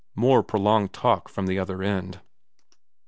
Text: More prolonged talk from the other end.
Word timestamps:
More 0.15 0.41
prolonged 0.41 0.93
talk 0.93 1.29
from 1.29 1.45
the 1.45 1.59
other 1.59 1.83
end. 1.83 2.21